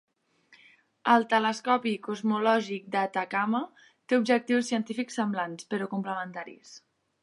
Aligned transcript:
El 1.15 1.25
telescopi 1.33 1.93
cosmològic 2.09 2.89
d'Atacama 2.97 3.63
té 3.93 4.21
objectius 4.23 4.75
científics 4.75 5.23
semblants, 5.23 5.73
però 5.75 5.95
complementaris. 5.97 6.79